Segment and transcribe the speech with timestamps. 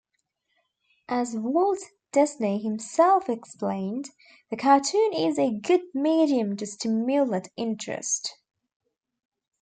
[1.09, 1.77] As Walt
[2.11, 4.09] Disney himself explained,
[4.49, 8.39] The cartoon is a good medium to stimulate interest.